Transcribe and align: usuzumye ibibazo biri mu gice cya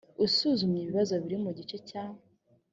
usuzumye 0.25 0.79
ibibazo 0.81 1.13
biri 1.23 1.37
mu 1.43 1.51
gice 1.57 1.77
cya 1.89 2.03